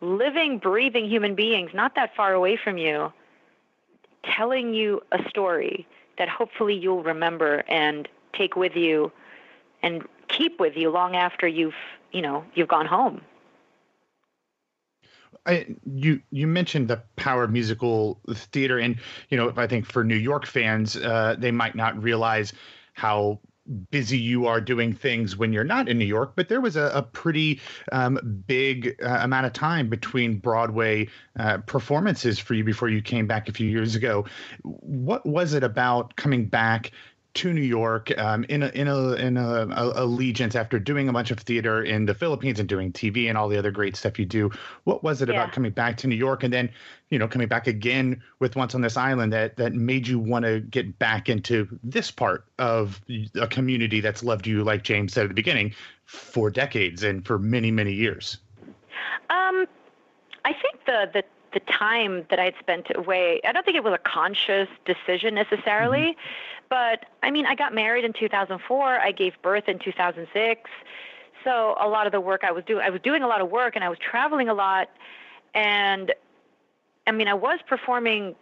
[0.00, 3.12] living, breathing human beings not that far away from you
[4.24, 5.86] telling you a story
[6.18, 9.10] that hopefully you'll remember and take with you
[9.82, 11.74] and keep with you long after you've
[12.12, 13.22] you know you've gone home.
[15.46, 18.96] I, you you mentioned the power of musical theater, and
[19.30, 22.52] you know I think for New York fans, uh, they might not realize
[22.92, 23.38] how
[23.90, 26.90] busy you are doing things when you're not in New York, but there was a,
[26.94, 27.60] a pretty
[27.92, 33.26] um, big uh, amount of time between Broadway uh, performances for you before you came
[33.26, 34.24] back a few years ago.
[34.62, 36.92] What was it about coming back
[37.38, 41.12] to New York um, in a in a in a, a, allegiance after doing a
[41.12, 44.18] bunch of theater in the Philippines and doing TV and all the other great stuff
[44.18, 44.50] you do.
[44.82, 45.36] What was it yeah.
[45.36, 46.68] about coming back to New York and then
[47.10, 50.46] you know coming back again with Once on This Island that that made you want
[50.46, 53.00] to get back into this part of
[53.40, 55.72] a community that's loved you, like James said at the beginning,
[56.06, 58.38] for decades and for many many years?
[59.30, 59.64] Um,
[60.44, 61.22] I think the the
[61.52, 66.12] the time that I'd spent away, I don't think it was a conscious decision necessarily,
[66.12, 66.66] mm-hmm.
[66.68, 70.70] but I mean, I got married in 2004, I gave birth in 2006.
[71.44, 73.50] So a lot of the work I was doing, I was doing a lot of
[73.50, 74.90] work and I was traveling a lot.
[75.54, 76.12] And
[77.06, 78.34] I mean, I was performing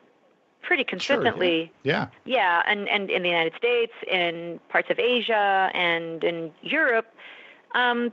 [0.63, 1.67] pretty consistently.
[1.67, 2.09] Sure, yeah.
[2.25, 2.37] yeah.
[2.37, 7.07] Yeah, and, and in the United States, in parts of Asia, and in Europe.
[7.75, 8.13] Um,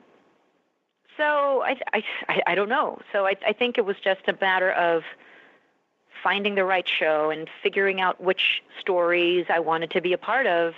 [1.18, 3.00] so I, I, I don't know.
[3.12, 5.04] So I, I think it was just a matter of
[6.24, 10.48] finding the right show and figuring out which stories I wanted to be a part
[10.48, 10.74] of.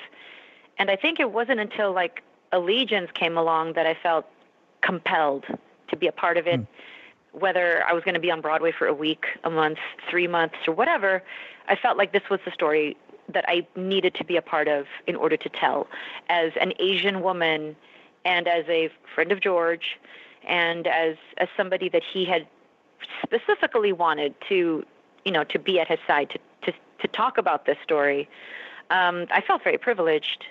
[0.77, 4.25] And I think it wasn't until like Allegiance came along that I felt
[4.81, 5.45] compelled
[5.89, 6.61] to be a part of it.
[6.61, 6.67] Mm.
[7.33, 10.55] Whether I was going to be on Broadway for a week, a month, three months,
[10.67, 11.21] or whatever,
[11.67, 12.95] I felt like this was the story
[13.27, 15.87] that I needed to be a part of in order to tell.
[16.29, 17.75] As an Asian woman
[18.23, 19.99] and as a friend of George
[20.47, 22.47] and as, as somebody that he had
[23.23, 24.85] specifically wanted to,
[25.23, 28.29] you know, to be at his side to, to, to talk about this story,
[28.89, 30.45] um, I felt very privileged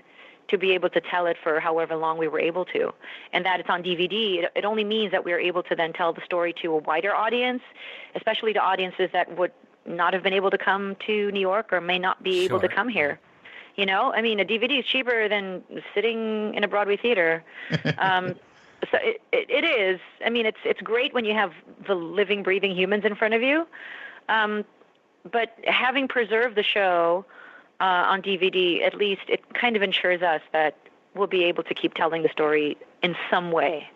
[0.48, 2.92] to be able to tell it for however long we were able to.
[3.32, 5.92] And that it's on DVD, it, it only means that we are able to then
[5.92, 7.62] tell the story to a wider audience,
[8.14, 9.52] especially to audiences that would
[9.86, 12.68] not have been able to come to New York or may not be able to
[12.68, 13.18] come here.
[13.76, 15.62] You know, I mean, a DVD is cheaper than
[15.94, 17.44] sitting in a Broadway theater.
[17.98, 18.34] Um,
[18.90, 20.00] so it, it, it is.
[20.24, 21.52] I mean, it's it's great when you have
[21.86, 23.66] the living, breathing humans in front of you.
[24.28, 24.64] Um,
[25.30, 27.24] but having preserved the show
[27.80, 30.76] uh, on DVD, at least it kind of ensures us that
[31.14, 33.88] we'll be able to keep telling the story in some way,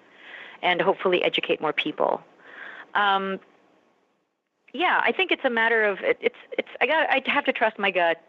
[0.63, 2.23] and hopefully educate more people.
[2.95, 3.41] Um,
[4.73, 7.53] yeah, I think it's a matter of it, it's it's I got I have to
[7.53, 8.21] trust my gut.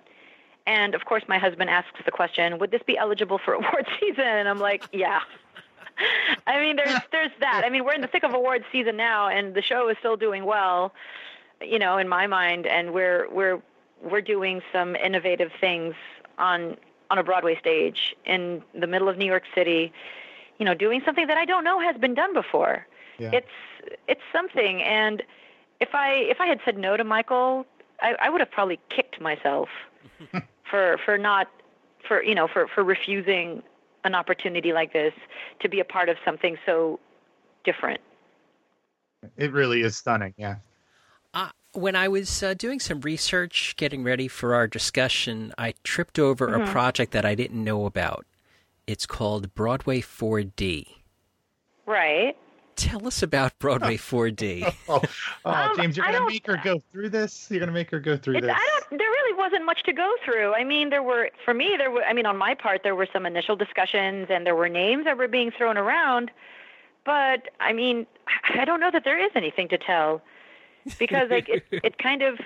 [0.68, 4.24] And of course, my husband asks the question, "Would this be eligible for award season?"
[4.24, 5.20] And I'm like, "Yeah."
[6.48, 7.64] I mean, there's there's that.
[7.66, 10.18] I mean, we're in the thick of awards season now, and the show is still
[10.18, 10.94] doing well,
[11.62, 13.62] you know, in my mind, and we're we're
[14.02, 15.96] we're doing some innovative things
[16.38, 16.78] on
[17.12, 19.92] on a Broadway stage in the middle of New York City,
[20.60, 22.86] you know, doing something that I don't know has been done before.
[23.18, 23.32] Yeah.
[23.34, 25.24] It's it's something, and
[25.80, 27.66] if I if I had said no to Michael,
[28.02, 29.70] I, I would have probably kicked myself
[30.70, 31.50] for for not
[32.08, 33.64] for you know for for refusing
[34.04, 35.14] an opportunity like this
[35.62, 37.00] to be a part of something so
[37.64, 38.02] different.
[39.38, 40.58] It really is stunning, yeah.
[41.34, 46.18] Uh, when I was uh, doing some research, getting ready for our discussion, I tripped
[46.18, 46.62] over mm-hmm.
[46.62, 48.26] a project that I didn't know about.
[48.88, 50.88] It's called Broadway 4D.
[51.86, 52.36] Right.
[52.80, 54.74] Tell us about Broadway 4D.
[54.88, 55.02] oh,
[55.44, 57.48] oh um, James, you're going to make her go through this.
[57.52, 58.50] You're going to make her go through this.
[58.50, 58.98] I don't.
[58.98, 60.54] There really wasn't much to go through.
[60.54, 61.76] I mean, there were for me.
[61.78, 62.04] There were.
[62.04, 65.18] I mean, on my part, there were some initial discussions, and there were names that
[65.18, 66.32] were being thrown around.
[67.04, 68.08] But I mean,
[68.58, 70.22] I don't know that there is anything to tell
[70.98, 72.40] because like it, it kind of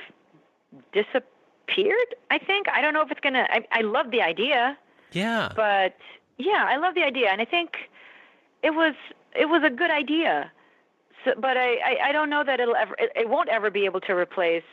[0.93, 2.15] disappeared.
[2.31, 3.45] I think I don't know if it's gonna.
[3.49, 4.77] I, I love the idea.
[5.11, 5.51] Yeah.
[5.55, 5.95] But
[6.39, 7.89] yeah, I love the idea, and I think
[8.63, 8.95] it was
[9.35, 10.51] it was a good idea.
[11.25, 13.85] So, but I, I, I don't know that it'll ever it, it won't ever be
[13.85, 14.63] able to replace,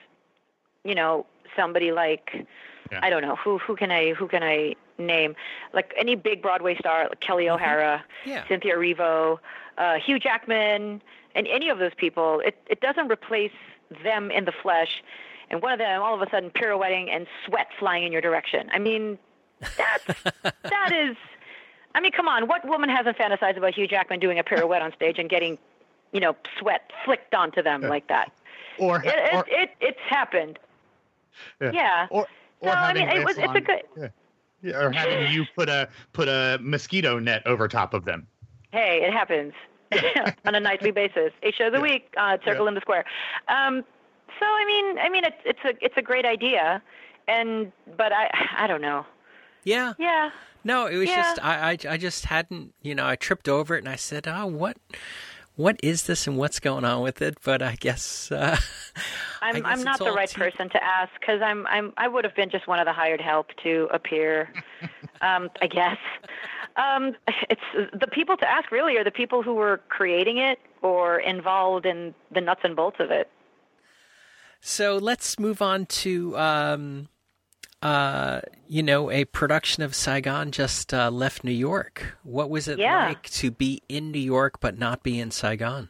[0.84, 2.46] you know, somebody like
[2.90, 3.00] yeah.
[3.02, 5.34] I don't know who who can I who can I name
[5.72, 7.54] like any big Broadway star like Kelli mm-hmm.
[7.54, 8.46] O'Hara, yeah.
[8.48, 9.38] Cynthia Erivo,
[9.78, 11.02] uh, Hugh Jackman,
[11.34, 12.40] and any of those people.
[12.44, 13.52] It it doesn't replace
[14.02, 15.02] them in the flesh,
[15.50, 18.68] and one of them all of a sudden pirouetting and sweat flying in your direction.
[18.72, 19.18] I mean,
[19.60, 21.16] that's that is.
[21.94, 22.46] I mean, come on.
[22.46, 25.58] What woman hasn't fantasized about Hugh Jackman doing a pirouette on stage and getting,
[26.12, 28.32] you know, sweat flicked onto them like that?
[28.78, 30.58] Or, it, it, or it, it's happened.
[31.60, 31.72] Yeah.
[31.74, 32.06] yeah.
[32.10, 32.26] Or,
[32.60, 33.82] or so I mean, it was, it's a good.
[33.94, 34.08] Yeah.
[34.62, 34.76] yeah.
[34.78, 38.26] Or having you put a put a mosquito net over top of them.
[38.72, 39.52] Hey, it happens
[40.46, 41.32] on a nightly basis.
[41.42, 42.68] Eight shows a week, uh, circle yeah.
[42.68, 43.04] in the square.
[43.48, 43.84] Um,
[44.38, 46.80] so I mean, I mean, it's it's a it's a great idea,
[47.28, 49.04] and but I I don't know.
[49.64, 49.92] Yeah.
[49.98, 50.30] Yeah.
[50.62, 51.22] No, it was yeah.
[51.22, 54.28] just I, I I just hadn't you know I tripped over it and I said
[54.28, 54.76] oh what
[55.56, 57.36] what is this and what's going on with it?
[57.44, 58.56] But I guess uh,
[59.42, 60.40] I'm I guess I'm not the right too...
[60.40, 63.20] person to ask because I'm I'm I would have been just one of the hired
[63.20, 64.52] help to appear.
[65.20, 65.98] um, I guess
[66.76, 67.14] um,
[67.50, 71.84] it's the people to ask really are the people who were creating it or involved
[71.84, 73.30] in the nuts and bolts of it.
[74.62, 77.08] So let's move on to um,
[77.82, 82.16] uh, you know, a production of Saigon just uh, left New York.
[82.22, 83.08] What was it yeah.
[83.08, 85.88] like to be in New York but not be in Saigon?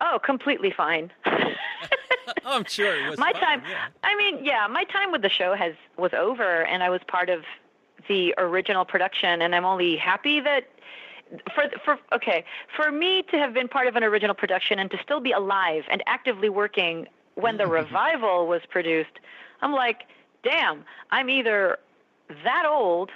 [0.00, 1.12] Oh, completely fine.
[2.46, 3.18] I'm sure it was.
[3.18, 3.62] My fun, time.
[3.68, 3.86] Yeah.
[4.02, 7.30] I mean, yeah, my time with the show has was over, and I was part
[7.30, 7.44] of
[8.08, 10.68] the original production, and I'm only happy that
[11.54, 12.44] for for okay
[12.76, 15.84] for me to have been part of an original production and to still be alive
[15.90, 19.20] and actively working when the revival was produced
[19.64, 20.04] I'm like,
[20.42, 21.78] damn, I'm either
[22.44, 23.10] that old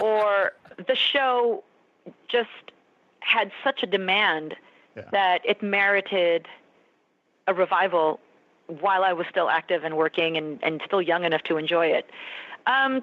[0.00, 0.52] or
[0.86, 1.64] the show
[2.28, 2.48] just
[3.18, 4.54] had such a demand
[4.96, 5.02] yeah.
[5.12, 6.46] that it merited
[7.48, 8.20] a revival
[8.68, 12.08] while I was still active and working and, and still young enough to enjoy it.
[12.68, 13.02] Um,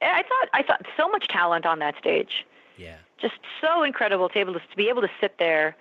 [0.00, 2.46] I thought I thought so much talent on that stage.
[2.78, 2.96] Yeah.
[3.20, 5.76] Just so incredible to able to, to be able to sit there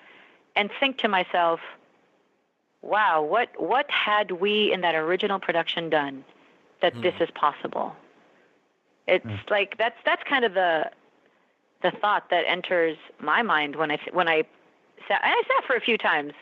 [0.57, 1.61] and think to myself,
[2.81, 6.23] wow, what what had we in that original production done
[6.81, 7.01] that mm.
[7.01, 7.95] this is possible?
[9.07, 9.49] It's mm.
[9.49, 10.91] like that's that's kind of the
[11.81, 14.43] the thought that enters my mind when I when I
[15.07, 16.33] sat and I sat for a few times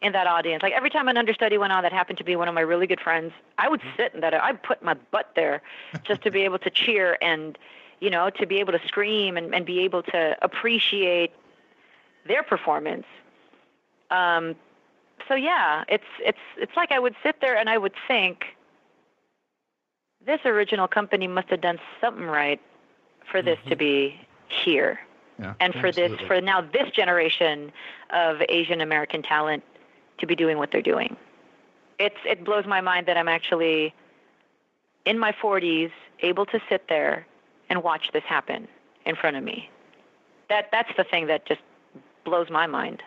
[0.00, 0.62] in that audience.
[0.62, 2.86] Like every time an understudy went on that happened to be one of my really
[2.86, 4.34] good friends, I would sit in that.
[4.34, 5.62] I'd put my butt there
[6.04, 7.58] just to be able to cheer and,
[8.00, 11.32] you know, to be able to scream and, and be able to appreciate
[12.26, 13.06] their performance.
[14.10, 14.54] Um,
[15.26, 18.44] so yeah, it's it's it's like I would sit there and I would think,
[20.24, 22.60] this original company must have done something right
[23.30, 23.70] for this mm-hmm.
[23.70, 25.00] to be here.
[25.38, 26.16] Yeah, and for absolutely.
[26.16, 27.72] this for now this generation
[28.10, 29.62] of Asian American talent
[30.18, 31.16] to be doing what they're doing.
[31.98, 33.94] It's it blows my mind that I'm actually
[35.04, 35.90] in my 40s
[36.20, 37.26] able to sit there
[37.70, 38.68] and watch this happen
[39.06, 39.70] in front of me.
[40.48, 41.60] That that's the thing that just
[42.24, 43.02] blows my mind.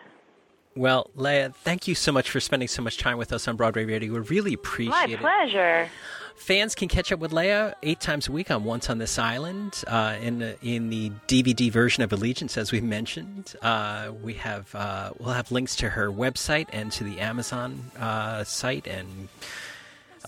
[0.74, 3.84] Well, Lea, thank you so much for spending so much time with us on Broadway
[3.84, 4.12] Radio.
[4.14, 5.20] We really appreciate it.
[5.22, 5.90] My pleasure.
[6.34, 9.84] Fans can catch up with Lea eight times a week on Once on This Island
[9.86, 13.54] uh, in the, in the DVD version of Allegiance, as we mentioned.
[13.60, 18.42] Uh, we have uh, we'll have links to her website and to the Amazon uh,
[18.44, 19.28] site and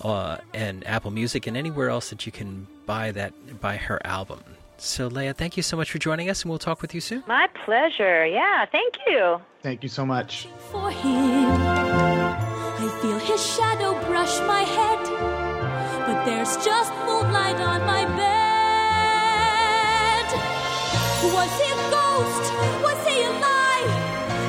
[0.03, 4.41] uh, and Apple Music and anywhere else that you can buy that buy her album.
[4.85, 7.25] So, Lea, thank you so much for joining us, and we'll talk with you soon.
[7.27, 8.27] My pleasure.
[8.27, 9.41] Yeah, thank you.
[9.63, 10.47] Thank you so much.
[10.71, 15.55] For him, I feel his shadow brush my head
[16.07, 18.35] but there's just moonlight on my bed.
[21.33, 22.45] Was he a ghost?
[22.85, 23.87] Was he a lie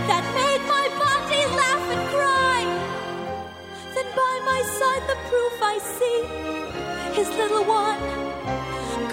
[0.10, 2.62] that made my body laugh and cry?
[3.96, 6.20] Then by my side, the proof I see
[7.16, 8.04] his little one,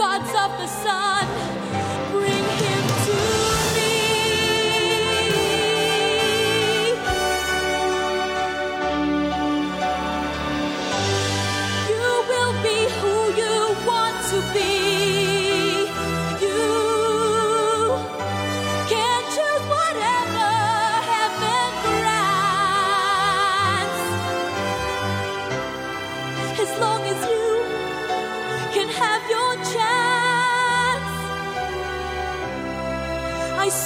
[0.03, 2.11] gods of the sun,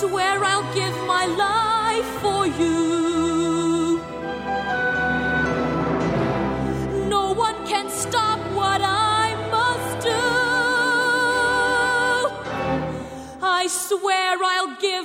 [0.01, 3.99] swear I'll give my life for you.
[7.09, 10.25] No one can stop what I must do.
[13.43, 14.96] I swear I'll give